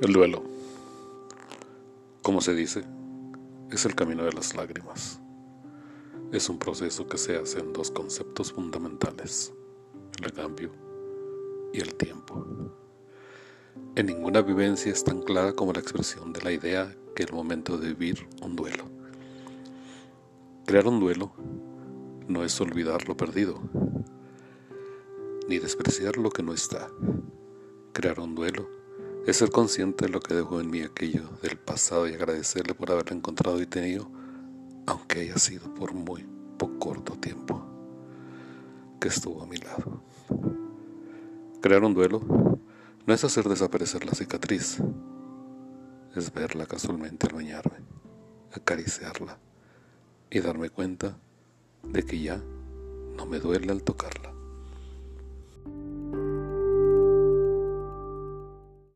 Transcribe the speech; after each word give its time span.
El 0.00 0.14
duelo, 0.14 0.42
como 2.22 2.40
se 2.40 2.54
dice, 2.54 2.84
es 3.70 3.84
el 3.84 3.94
camino 3.94 4.24
de 4.24 4.32
las 4.32 4.56
lágrimas. 4.56 5.20
Es 6.32 6.48
un 6.48 6.58
proceso 6.58 7.06
que 7.06 7.18
se 7.18 7.36
hace 7.36 7.58
en 7.58 7.72
dos 7.72 7.90
conceptos 7.90 8.52
fundamentales, 8.52 9.52
el 10.24 10.32
cambio 10.32 10.72
y 11.72 11.80
el 11.80 11.94
tiempo. 11.94 12.46
En 13.94 14.06
ninguna 14.06 14.40
vivencia 14.40 14.90
es 14.90 15.04
tan 15.04 15.20
clara 15.22 15.52
como 15.52 15.72
la 15.72 15.80
expresión 15.80 16.32
de 16.32 16.40
la 16.42 16.52
idea 16.52 16.96
que 17.14 17.24
el 17.24 17.32
momento 17.32 17.76
de 17.76 17.88
vivir 17.88 18.26
un 18.42 18.56
duelo. 18.56 18.84
Crear 20.64 20.86
un 20.86 20.98
duelo 20.98 21.32
no 22.26 22.42
es 22.44 22.60
olvidar 22.60 23.06
lo 23.06 23.16
perdido, 23.16 23.60
ni 25.50 25.58
despreciar 25.58 26.16
lo 26.16 26.30
que 26.30 26.44
no 26.44 26.54
está. 26.54 26.88
Crear 27.92 28.20
un 28.20 28.36
duelo 28.36 28.68
es 29.26 29.38
ser 29.38 29.50
consciente 29.50 30.04
de 30.04 30.12
lo 30.12 30.20
que 30.20 30.32
dejó 30.32 30.60
en 30.60 30.70
mí 30.70 30.80
aquello 30.82 31.28
del 31.42 31.58
pasado 31.58 32.08
y 32.08 32.14
agradecerle 32.14 32.72
por 32.72 32.92
haberlo 32.92 33.16
encontrado 33.16 33.60
y 33.60 33.66
tenido, 33.66 34.08
aunque 34.86 35.22
haya 35.22 35.38
sido 35.38 35.74
por 35.74 35.92
muy 35.92 36.24
poco 36.56 36.94
tiempo 37.20 37.66
que 39.00 39.08
estuvo 39.08 39.42
a 39.42 39.46
mi 39.46 39.56
lado. 39.56 40.04
Crear 41.60 41.82
un 41.82 41.94
duelo 41.94 42.20
no 43.04 43.12
es 43.12 43.24
hacer 43.24 43.48
desaparecer 43.48 44.06
la 44.06 44.12
cicatriz, 44.12 44.78
es 46.14 46.32
verla 46.32 46.66
casualmente 46.66 47.26
al 47.26 47.34
bañarme, 47.34 47.78
acariciarla 48.52 49.36
y 50.30 50.38
darme 50.38 50.70
cuenta 50.70 51.18
de 51.82 52.04
que 52.04 52.20
ya 52.20 52.40
no 53.16 53.26
me 53.26 53.40
duele 53.40 53.72
al 53.72 53.82
tocarla. 53.82 54.39